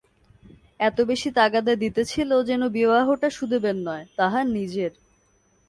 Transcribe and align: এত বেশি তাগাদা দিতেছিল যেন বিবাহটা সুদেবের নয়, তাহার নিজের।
এত 0.79 0.97
বেশি 1.01 1.29
তাগাদা 1.31 1.73
দিতেছিল 1.75 2.31
যেন 2.43 2.61
বিবাহটা 2.69 3.27
সুদেবের 3.29 3.77
নয়, 3.87 4.05
তাহার 4.17 4.45
নিজের। 4.49 4.91